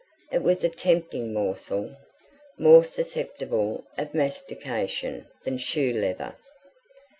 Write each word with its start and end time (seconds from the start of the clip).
It 0.31 0.41
was 0.41 0.63
a 0.63 0.69
tempting 0.69 1.31
morsel 1.31 1.95
more 2.57 2.83
susceptible 2.83 3.85
of 3.99 4.15
mastication 4.15 5.27
than 5.43 5.59
shoe 5.59 5.93
leather. 5.93 6.37